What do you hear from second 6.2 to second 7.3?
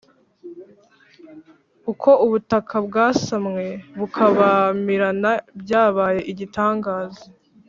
igitangaza